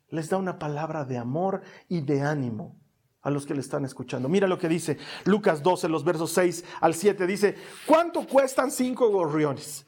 [0.09, 2.81] les da una palabra de amor y de ánimo
[3.21, 4.27] a los que le están escuchando.
[4.27, 7.27] Mira lo que dice Lucas 12, los versos 6 al 7.
[7.27, 9.85] Dice, ¿cuánto cuestan cinco gorriones?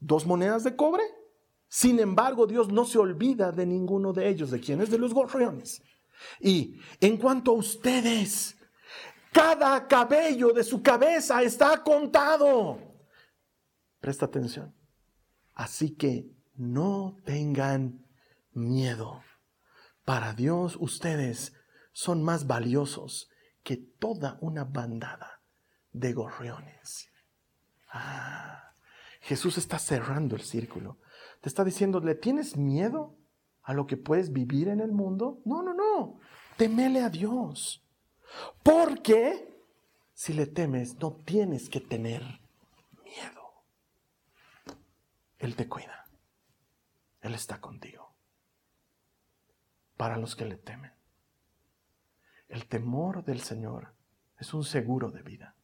[0.00, 1.04] ¿Dos monedas de cobre?
[1.68, 5.80] Sin embargo, Dios no se olvida de ninguno de ellos, de quienes, de los gorriones.
[6.40, 8.57] Y en cuanto a ustedes,
[9.32, 12.78] cada cabello de su cabeza está contado.
[14.00, 14.74] Presta atención.
[15.54, 18.04] Así que no tengan
[18.52, 19.22] miedo.
[20.04, 21.52] Para Dios ustedes
[21.92, 23.30] son más valiosos
[23.62, 25.42] que toda una bandada
[25.92, 27.10] de gorriones.
[27.90, 28.72] Ah,
[29.20, 30.98] Jesús está cerrando el círculo.
[31.40, 33.16] Te está diciendo, ¿le tienes miedo
[33.62, 35.42] a lo que puedes vivir en el mundo?
[35.44, 36.20] No, no, no.
[36.56, 37.84] Temele a Dios.
[38.62, 39.62] Porque
[40.14, 42.22] si le temes, no tienes que tener
[43.04, 43.64] miedo.
[45.38, 46.06] Él te cuida.
[47.20, 48.14] Él está contigo.
[49.96, 50.92] Para los que le temen.
[52.48, 53.94] El temor del Señor
[54.38, 55.54] es un seguro de vida.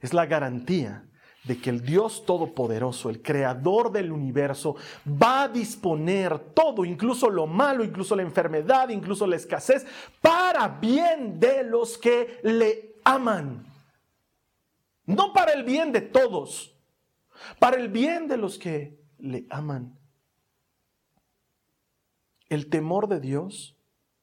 [0.00, 1.08] Es la garantía
[1.44, 4.76] de que el Dios Todopoderoso, el Creador del universo,
[5.06, 9.86] va a disponer todo, incluso lo malo, incluso la enfermedad, incluso la escasez,
[10.20, 13.66] para bien de los que le aman.
[15.04, 16.74] No para el bien de todos,
[17.58, 19.98] para el bien de los que le aman.
[22.48, 23.78] El temor de Dios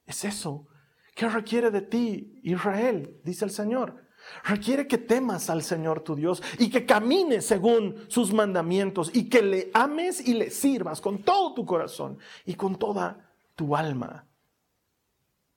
[0.06, 0.68] es eso.
[1.14, 3.20] ¿Qué requiere de ti, Israel?
[3.24, 4.01] Dice el Señor
[4.44, 9.42] Requiere que temas al Señor tu Dios y que camines según sus mandamientos y que
[9.42, 14.26] le ames y le sirvas con todo tu corazón y con toda tu alma.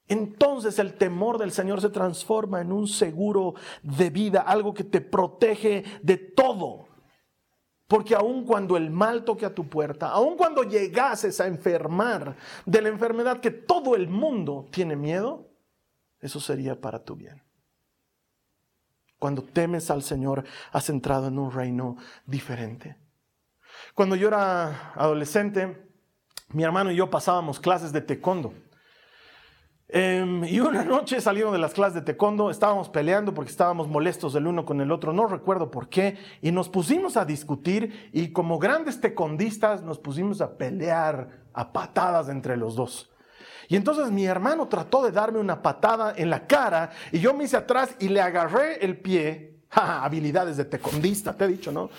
[0.07, 5.00] Entonces el temor del Señor se transforma en un seguro de vida, algo que te
[5.00, 6.88] protege de todo.
[7.87, 12.83] Porque aun cuando el mal toque a tu puerta, aun cuando llegases a enfermar de
[12.83, 15.48] la enfermedad que todo el mundo tiene miedo,
[16.20, 17.43] eso sería para tu bien.
[19.25, 22.99] Cuando temes al Señor, has entrado en un reino diferente.
[23.95, 25.89] Cuando yo era adolescente,
[26.51, 28.53] mi hermano y yo pasábamos clases de taekwondo.
[29.89, 34.35] Em, y una noche salieron de las clases de taekwondo, estábamos peleando porque estábamos molestos
[34.35, 38.31] el uno con el otro, no recuerdo por qué, y nos pusimos a discutir y
[38.31, 43.13] como grandes taekwondistas nos pusimos a pelear a patadas entre los dos.
[43.68, 47.44] Y entonces mi hermano trató de darme una patada en la cara y yo me
[47.44, 49.55] hice atrás y le agarré el pie.
[49.74, 51.90] habilidades de tecondista, te he dicho, ¿no?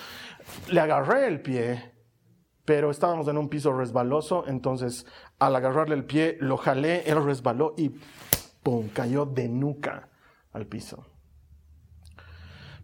[0.69, 1.93] Le agarré el pie,
[2.63, 5.05] pero estábamos en un piso resbaloso, entonces
[5.39, 7.91] al agarrarle el pie lo jalé, él resbaló y
[8.63, 8.89] ¡pum!
[8.89, 10.09] cayó de nuca
[10.53, 11.05] al piso.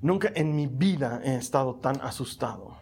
[0.02, 2.81] Nunca en mi vida he estado tan asustado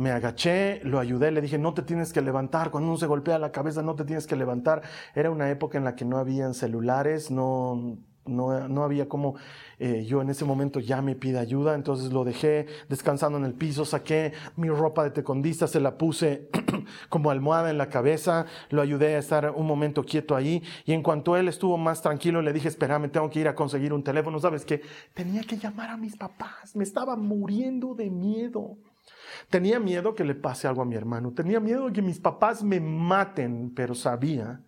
[0.00, 3.38] me agaché, lo ayudé, le dije, no te tienes que levantar, cuando uno se golpea
[3.38, 4.80] la cabeza no te tienes que levantar.
[5.14, 9.34] Era una época en la que no habían celulares, no, no, había como
[9.78, 13.52] eh, yo en ese momento ya me pide ayuda, entonces lo dejé descansando en el
[13.52, 16.48] piso, saqué mi ropa de tecondista, se la puse
[17.10, 21.02] como almohada en la cabeza, lo ayudé a estar un momento quieto ahí y en
[21.02, 24.40] cuanto él estuvo más tranquilo le dije, espérame, tengo que ir a conseguir un teléfono,
[24.40, 24.80] ¿sabes qué?
[25.12, 28.78] Tenía que llamar a mis papás, me estaba muriendo de miedo.
[29.48, 32.80] Tenía miedo que le pase algo a mi hermano, tenía miedo que mis papás me
[32.80, 34.64] maten, pero sabía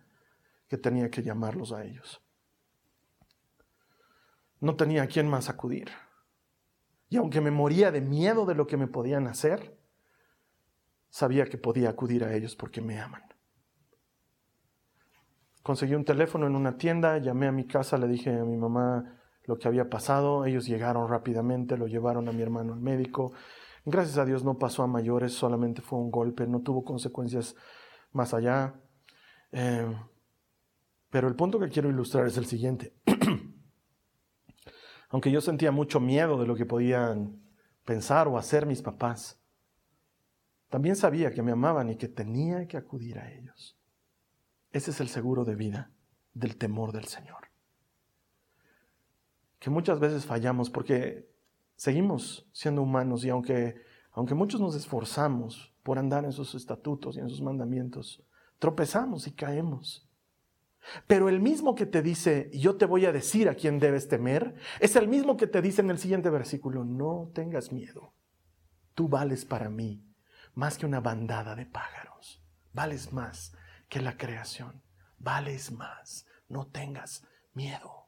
[0.67, 2.21] que tenía que llamarlos a ellos.
[4.59, 5.89] No tenía a quién más acudir.
[7.09, 9.77] Y aunque me moría de miedo de lo que me podían hacer,
[11.09, 13.23] sabía que podía acudir a ellos porque me aman.
[15.61, 19.19] Conseguí un teléfono en una tienda, llamé a mi casa, le dije a mi mamá
[19.45, 23.33] lo que había pasado, ellos llegaron rápidamente, lo llevaron a mi hermano al médico,
[23.85, 27.55] Gracias a Dios no pasó a mayores, solamente fue un golpe, no tuvo consecuencias
[28.13, 28.75] más allá.
[29.51, 29.93] Eh,
[31.09, 32.95] pero el punto que quiero ilustrar es el siguiente.
[35.09, 37.43] Aunque yo sentía mucho miedo de lo que podían
[37.85, 39.39] pensar o hacer mis papás,
[40.69, 43.77] también sabía que me amaban y que tenía que acudir a ellos.
[44.71, 45.91] Ese es el seguro de vida
[46.33, 47.49] del temor del Señor.
[49.59, 51.31] Que muchas veces fallamos porque
[51.83, 53.75] Seguimos siendo humanos y aunque,
[54.13, 58.23] aunque muchos nos esforzamos por andar en sus estatutos y en sus mandamientos,
[58.57, 60.09] tropezamos y caemos.
[61.07, 64.55] Pero el mismo que te dice, yo te voy a decir a quién debes temer,
[64.79, 68.13] es el mismo que te dice en el siguiente versículo, no tengas miedo,
[68.93, 70.07] tú vales para mí
[70.53, 72.41] más que una bandada de pájaros,
[72.71, 73.57] vales más
[73.89, 74.81] que la creación,
[75.19, 78.02] vales más, no tengas miedo.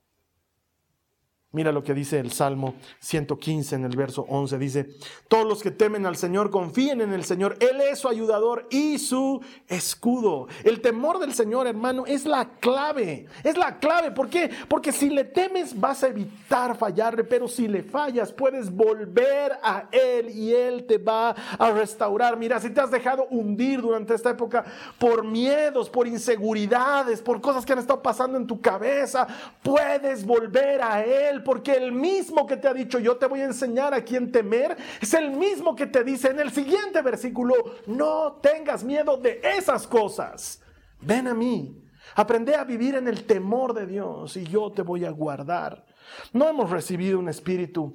[1.56, 4.58] Mira lo que dice el Salmo 115 en el verso 11.
[4.58, 4.90] Dice,
[5.30, 7.56] todos los que temen al Señor confíen en el Señor.
[7.62, 10.50] Él es su ayudador y su escudo.
[10.66, 13.28] El temor del Señor, hermano, es la clave.
[13.42, 14.12] Es la clave.
[14.12, 14.52] ¿Por qué?
[14.68, 19.86] Porque si le temes vas a evitar fallarle, pero si le fallas puedes volver a
[19.94, 22.36] Él y Él te va a restaurar.
[22.36, 24.66] Mira, si te has dejado hundir durante esta época
[25.00, 29.26] por miedos, por inseguridades, por cosas que han estado pasando en tu cabeza,
[29.64, 33.46] puedes volver a Él porque el mismo que te ha dicho yo te voy a
[33.46, 37.54] enseñar a quién temer, es el mismo que te dice en el siguiente versículo,
[37.86, 40.62] no tengas miedo de esas cosas.
[41.00, 41.82] Ven a mí,
[42.16, 45.86] aprende a vivir en el temor de Dios y yo te voy a guardar.
[46.34, 47.94] No hemos recibido un espíritu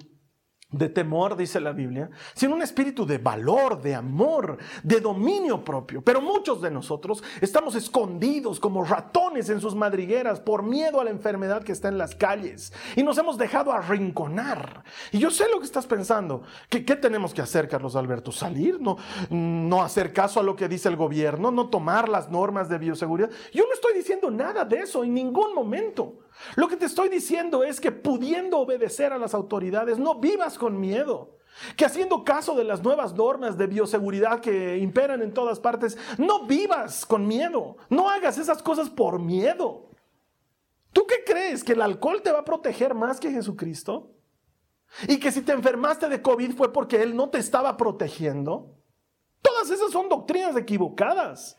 [0.72, 6.02] de temor, dice la Biblia, sino un espíritu de valor, de amor, de dominio propio.
[6.02, 11.10] Pero muchos de nosotros estamos escondidos como ratones en sus madrigueras por miedo a la
[11.10, 14.84] enfermedad que está en las calles y nos hemos dejado arrinconar.
[15.10, 16.42] Y yo sé lo que estás pensando.
[16.68, 18.30] ¿Qué, tenemos que hacer, Carlos Alberto?
[18.30, 18.80] ¿Salir?
[18.80, 18.96] ¿No,
[19.30, 21.50] ¿No hacer caso a lo que dice el gobierno?
[21.50, 23.30] ¿No tomar las normas de bioseguridad?
[23.52, 26.18] Yo no estoy diciendo nada de eso en ningún momento.
[26.56, 30.78] Lo que te estoy diciendo es que pudiendo obedecer a las autoridades, no vivas con
[30.80, 31.36] miedo.
[31.76, 36.46] Que haciendo caso de las nuevas normas de bioseguridad que imperan en todas partes, no
[36.46, 37.76] vivas con miedo.
[37.88, 39.90] No hagas esas cosas por miedo.
[40.92, 41.62] ¿Tú qué crees?
[41.62, 44.10] ¿Que el alcohol te va a proteger más que Jesucristo?
[45.06, 48.76] ¿Y que si te enfermaste de COVID fue porque Él no te estaba protegiendo?
[49.42, 51.56] Todas esas son doctrinas equivocadas.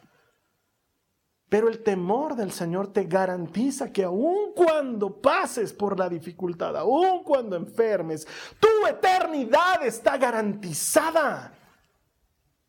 [1.51, 7.25] Pero el temor del Señor te garantiza que aun cuando pases por la dificultad, aun
[7.25, 8.25] cuando enfermes,
[8.57, 11.53] tu eternidad está garantizada.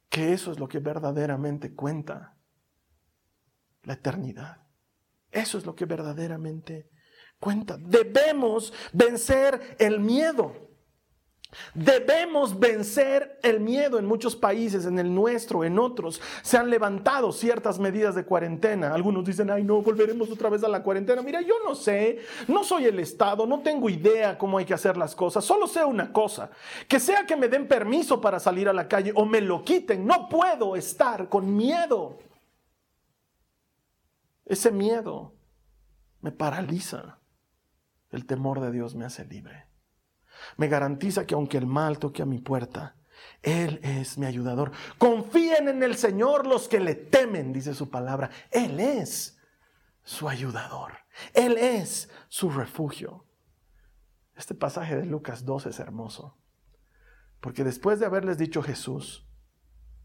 [0.09, 2.37] Que eso es lo que verdaderamente cuenta.
[3.85, 4.67] La eternidad.
[5.31, 6.91] Eso es lo que verdaderamente
[7.39, 7.77] cuenta.
[7.79, 10.72] Debemos vencer el miedo.
[11.75, 16.21] Debemos vencer el miedo en muchos países, en el nuestro, en otros.
[16.43, 18.95] Se han levantado ciertas medidas de cuarentena.
[18.95, 21.21] Algunos dicen, ay no, volveremos otra vez a la cuarentena.
[21.23, 24.97] Mira, yo no sé, no soy el Estado, no tengo idea cómo hay que hacer
[24.97, 25.45] las cosas.
[25.45, 26.51] Solo sé una cosa,
[26.89, 30.07] que sea que me den permiso para salir a la calle o me lo quiten,
[30.07, 32.19] no puedo estar con miedo.
[34.47, 35.35] Ese miedo
[36.21, 37.19] me paraliza.
[38.11, 39.72] El temor de Dios me hace libre
[40.57, 42.97] me garantiza que aunque el mal toque a mi puerta,
[43.43, 44.73] Él es mi ayudador.
[44.99, 48.31] Confíen en el Señor los que le temen, dice su palabra.
[48.51, 49.39] Él es
[50.03, 50.93] su ayudador.
[51.35, 53.27] Él es su refugio.
[54.35, 56.39] Este pasaje de Lucas 2 es hermoso,
[57.41, 59.27] porque después de haberles dicho Jesús,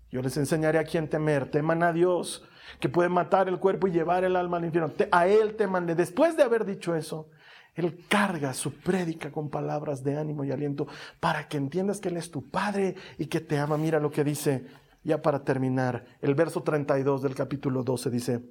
[0.10, 2.46] yo les enseñaré a quién temer, teman a Dios,
[2.80, 4.94] que puede matar el cuerpo y llevar el alma al infierno.
[5.12, 5.96] A Él temanle.
[5.96, 7.30] Después de haber dicho eso,
[7.78, 10.88] él carga su prédica con palabras de ánimo y aliento
[11.20, 13.78] para que entiendas que Él es tu Padre y que te ama.
[13.78, 14.66] Mira lo que dice,
[15.04, 18.50] ya para terminar, el verso 32 del capítulo 12 dice,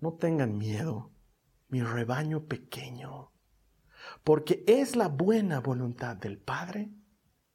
[0.00, 1.10] no tengan miedo,
[1.68, 3.32] mi rebaño pequeño,
[4.24, 6.90] porque es la buena voluntad del Padre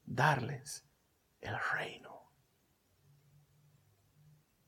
[0.05, 0.87] darles
[1.39, 2.31] el reino.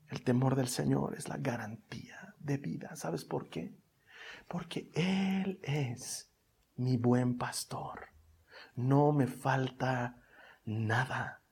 [0.06, 2.94] El temor del Señor es la garantía de vida.
[2.94, 3.76] ¿Sabes por qué?
[4.48, 6.32] Porque Él es
[6.76, 8.08] mi buen pastor.
[8.74, 10.16] No me falta
[10.64, 11.42] nada.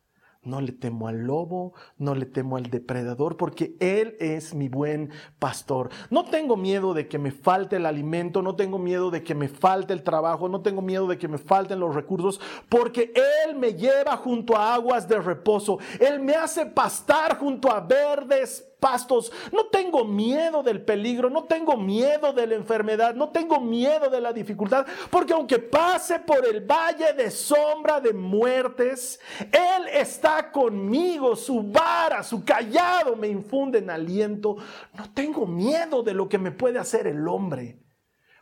[0.43, 5.11] No le temo al lobo, no le temo al depredador, porque Él es mi buen
[5.41, 5.91] pastor.
[6.09, 9.49] No tengo miedo de que me falte el alimento, no tengo miedo de que me
[9.49, 13.13] falte el trabajo, no tengo miedo de que me falten los recursos, porque
[13.45, 15.79] Él me lleva junto a aguas de reposo.
[15.99, 19.33] Él me hace pastar junto a verdes pastos.
[19.53, 24.21] No tengo miedo del peligro, no tengo miedo de la enfermedad, no tengo miedo de
[24.21, 29.21] la dificultad, porque aunque pase por el valle de sombra de muertes,
[29.53, 34.57] Él está conmigo, su vara, su callado me infunden aliento.
[34.95, 37.83] No tengo miedo de lo que me puede hacer el hombre,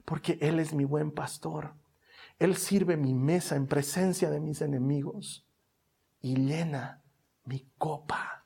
[0.05, 1.75] porque Él es mi buen pastor.
[2.38, 5.47] Él sirve mi mesa en presencia de mis enemigos
[6.20, 7.03] y llena
[7.44, 8.44] mi copa.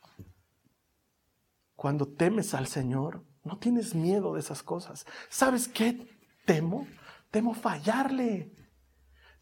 [1.78, 5.06] Cuando temes al Señor, no tienes miedo de esas cosas.
[5.28, 6.08] ¿Sabes qué
[6.44, 6.88] temo?
[7.30, 8.52] Temo fallarle.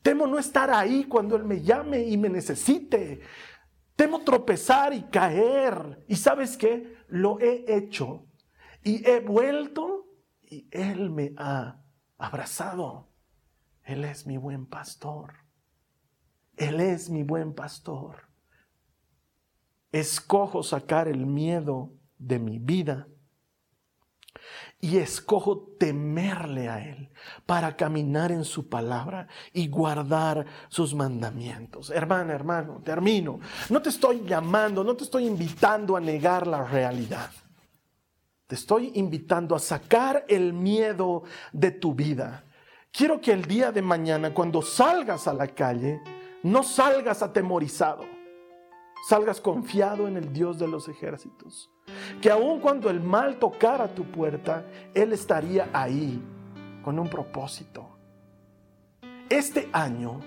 [0.02, 3.22] Temo no estar ahí cuando Él me llame y me necesite.
[3.94, 6.04] Temo tropezar y caer.
[6.08, 6.98] ¿Y sabes qué?
[7.08, 8.26] Lo he hecho.
[8.84, 10.06] Y he vuelto
[10.42, 11.82] y Él me ha
[12.18, 13.08] abrazado.
[13.82, 15.32] Él es mi buen pastor.
[16.58, 18.28] Él es mi buen pastor.
[19.90, 23.06] Escojo sacar el miedo de mi vida
[24.80, 27.10] y escojo temerle a Él
[27.46, 31.90] para caminar en su palabra y guardar sus mandamientos.
[31.90, 33.40] Hermana, hermano, termino.
[33.70, 37.30] No te estoy llamando, no te estoy invitando a negar la realidad.
[38.46, 42.44] Te estoy invitando a sacar el miedo de tu vida.
[42.92, 46.00] Quiero que el día de mañana, cuando salgas a la calle,
[46.42, 48.04] no salgas atemorizado,
[49.08, 51.70] salgas confiado en el Dios de los ejércitos
[52.20, 56.22] que aun cuando el mal tocara tu puerta, Él estaría ahí
[56.82, 57.88] con un propósito.
[59.28, 60.20] Este año,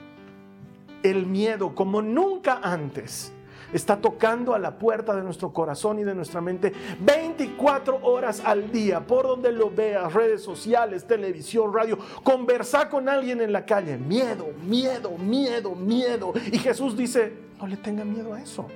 [1.04, 3.34] el miedo como nunca antes
[3.74, 8.72] está tocando a la puerta de nuestro corazón y de nuestra mente 24 horas al
[8.72, 13.98] día, por donde lo veas, redes sociales, televisión, radio, conversar con alguien en la calle,
[13.98, 16.34] miedo, miedo, miedo, miedo.
[16.52, 18.68] Y Jesús dice, no le tenga miedo a eso.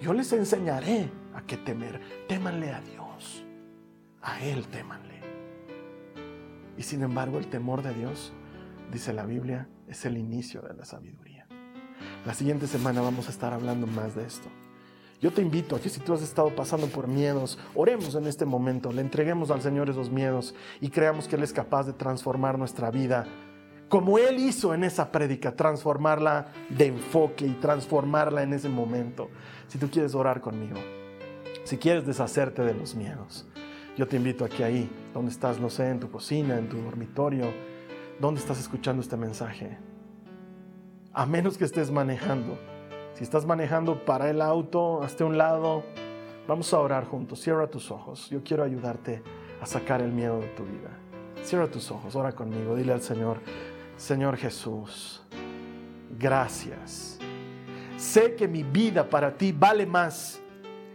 [0.00, 2.00] Yo les enseñaré a qué temer.
[2.28, 3.44] Témanle a Dios.
[4.22, 5.20] A Él témanle.
[6.76, 8.32] Y sin embargo, el temor de Dios,
[8.92, 11.35] dice la Biblia, es el inicio de la sabiduría.
[12.24, 14.48] La siguiente semana vamos a estar hablando más de esto.
[15.20, 18.44] Yo te invito a que si tú has estado pasando por miedos, oremos en este
[18.44, 22.58] momento, le entreguemos al Señor esos miedos y creamos que Él es capaz de transformar
[22.58, 23.26] nuestra vida
[23.88, 29.30] como Él hizo en esa prédica, transformarla de enfoque y transformarla en ese momento.
[29.68, 30.80] Si tú quieres orar conmigo,
[31.64, 33.46] si quieres deshacerte de los miedos,
[33.96, 37.52] yo te invito aquí ahí, donde estás, no sé, en tu cocina, en tu dormitorio,
[38.20, 39.78] donde estás escuchando este mensaje.
[41.16, 42.58] A menos que estés manejando.
[43.14, 45.82] Si estás manejando para el auto, hasta un lado,
[46.46, 47.40] vamos a orar juntos.
[47.40, 48.28] Cierra tus ojos.
[48.28, 49.22] Yo quiero ayudarte
[49.62, 50.90] a sacar el miedo de tu vida.
[51.42, 52.76] Cierra tus ojos, ora conmigo.
[52.76, 53.40] Dile al Señor,
[53.96, 55.22] Señor Jesús,
[56.18, 57.18] gracias.
[57.96, 60.38] Sé que mi vida para ti vale más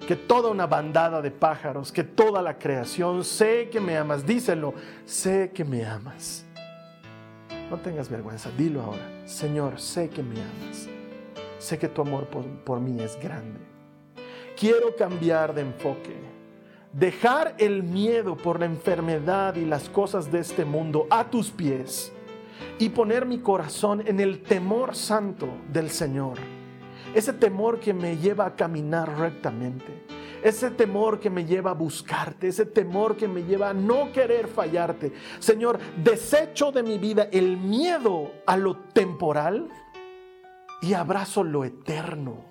[0.08, 3.24] que toda una bandada de pájaros, que toda la creación.
[3.24, 6.46] Sé que me amas, díselo, sé que me amas.
[7.72, 9.26] No tengas vergüenza, dilo ahora.
[9.26, 10.88] Señor, sé que me amas.
[11.58, 13.60] Sé que tu amor por, por mí es grande.
[14.56, 16.16] Quiero cambiar de enfoque.
[16.94, 22.12] Dejar el miedo por la enfermedad y las cosas de este mundo a tus pies
[22.78, 26.38] y poner mi corazón en el temor santo del Señor
[27.14, 30.06] ese temor que me lleva a caminar rectamente,
[30.44, 34.48] ese temor que me lleva a buscarte, ese temor que me lleva a no querer
[34.48, 35.14] fallarte.
[35.40, 39.70] Señor, desecho de mi vida el miedo a lo temporal
[40.82, 42.46] y abrazo lo eterno.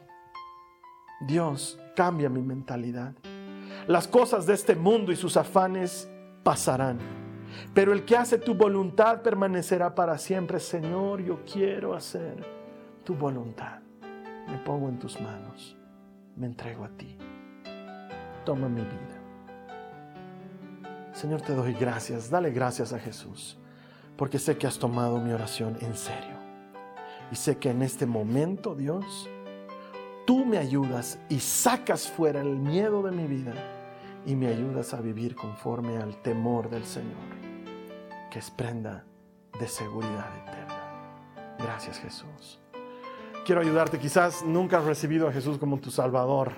[1.27, 3.15] Dios, cambia mi mentalidad.
[3.87, 6.09] Las cosas de este mundo y sus afanes
[6.43, 6.99] pasarán,
[7.75, 10.61] pero el que hace tu voluntad permanecerá para siempre.
[10.61, 12.45] Señor, yo quiero hacer
[13.05, 13.81] tu voluntad
[14.51, 15.77] me pongo en tus manos,
[16.37, 17.17] me entrego a ti.
[18.45, 19.21] Toma mi vida.
[21.13, 23.59] Señor, te doy gracias, dale gracias a Jesús,
[24.17, 26.39] porque sé que has tomado mi oración en serio.
[27.31, 29.29] Y sé que en este momento, Dios,
[30.27, 33.55] tú me ayudas y sacas fuera el miedo de mi vida
[34.27, 37.29] y me ayudas a vivir conforme al temor del Señor,
[38.31, 39.05] que es prenda
[39.59, 41.57] de seguridad eterna.
[41.59, 42.61] Gracias Jesús
[43.45, 43.99] quiero ayudarte.
[43.99, 46.53] Quizás nunca has recibido a Jesús como tu Salvador.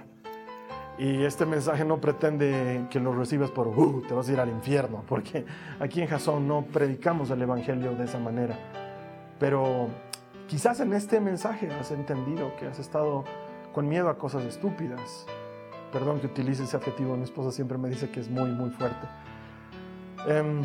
[0.98, 4.50] Y este mensaje no pretende que lo recibas por, uh, te vas a ir al
[4.50, 5.44] infierno, porque
[5.80, 8.58] aquí en Jasón no predicamos el Evangelio de esa manera.
[9.38, 9.88] Pero
[10.48, 13.24] quizás en este mensaje has entendido que has estado
[13.72, 15.26] con miedo a cosas estúpidas.
[15.92, 19.06] Perdón que utilice ese adjetivo, mi esposa siempre me dice que es muy, muy fuerte.
[20.26, 20.62] Em,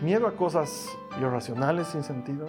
[0.00, 0.88] miedo a cosas
[1.20, 2.46] irracionales sin sentido,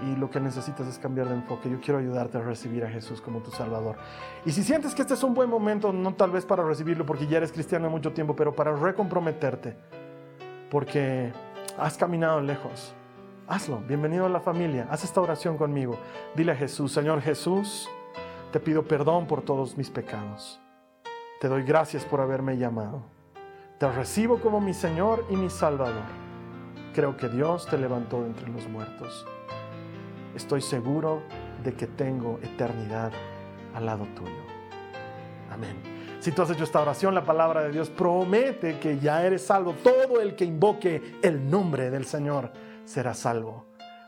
[0.00, 1.70] y lo que necesitas es cambiar de enfoque.
[1.70, 3.96] Yo quiero ayudarte a recibir a Jesús como tu Salvador.
[4.44, 7.26] Y si sientes que este es un buen momento, no tal vez para recibirlo porque
[7.26, 9.76] ya eres cristiano mucho tiempo, pero para recomprometerte,
[10.70, 11.32] porque
[11.78, 12.94] has caminado lejos,
[13.46, 13.80] hazlo.
[13.86, 14.88] Bienvenido a la familia.
[14.90, 15.98] Haz esta oración conmigo.
[16.34, 17.88] Dile a Jesús, Señor Jesús,
[18.52, 20.60] te pido perdón por todos mis pecados.
[21.40, 23.02] Te doy gracias por haberme llamado.
[23.78, 26.24] Te recibo como mi Señor y mi Salvador.
[26.94, 29.26] Creo que Dios te levantó entre los muertos
[30.34, 31.22] estoy seguro
[31.62, 33.12] de que tengo eternidad
[33.74, 34.30] al lado tuyo.
[35.50, 35.76] Amén.
[36.20, 39.74] Si tú has hecho esta oración, la palabra de Dios promete que ya eres salvo.
[39.82, 42.50] Todo el que invoque el nombre del Señor
[42.84, 43.66] será salvo.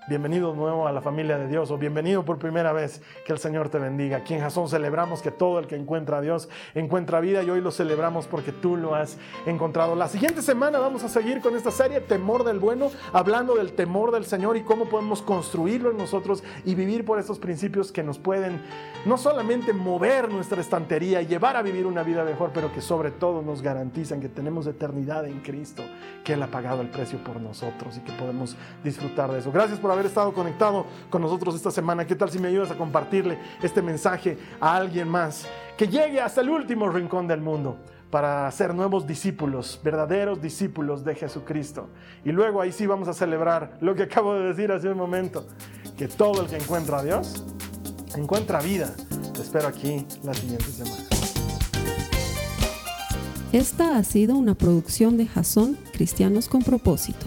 [0.09, 3.03] Bienvenido nuevo a la familia de Dios o bienvenido por primera vez.
[3.25, 4.19] Que el Señor te bendiga.
[4.19, 7.61] Aquí en Jasón celebramos que todo el que encuentra a Dios encuentra vida y hoy
[7.61, 9.97] lo celebramos porque tú lo has encontrado.
[9.97, 14.13] La siguiente semana vamos a seguir con esta serie Temor del Bueno, hablando del temor
[14.13, 18.21] del Señor y cómo podemos construirlo en nosotros y vivir por estos principios que nos
[18.21, 18.63] pueden
[19.07, 23.11] no solamente mover nuestra estantería y llevar a vivir una vida mejor, pero que sobre
[23.11, 25.83] todo nos garantizan que tenemos eternidad en Cristo,
[26.23, 29.51] que Él ha pagado el precio por nosotros y que podemos disfrutar de eso.
[29.51, 32.07] Gracias por haber estado conectado con nosotros esta semana.
[32.07, 35.47] ¿Qué tal si me ayudas a compartirle este mensaje a alguien más?
[35.77, 37.77] Que llegue hasta el último rincón del mundo
[38.11, 41.89] para ser nuevos discípulos, verdaderos discípulos de Jesucristo.
[42.25, 45.47] Y luego ahí sí vamos a celebrar lo que acabo de decir hace un momento,
[45.99, 47.45] que todo el que encuentra a Dios
[48.17, 48.95] encuentra vida.
[49.35, 51.03] Te espero aquí la siguiente semana.
[53.53, 57.27] Esta ha sido una producción de Jason Cristianos con propósito.